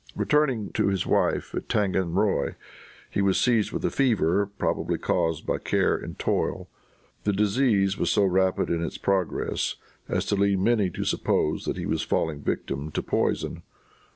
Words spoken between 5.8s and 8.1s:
and toil. The disease was